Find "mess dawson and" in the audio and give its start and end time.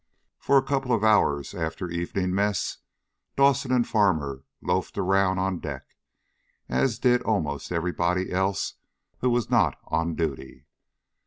2.33-3.87